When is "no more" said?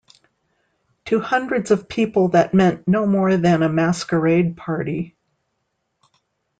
2.87-3.37